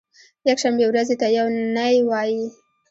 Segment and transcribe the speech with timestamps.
[0.49, 2.43] یکشنبې ورځې ته یو نۍ وایی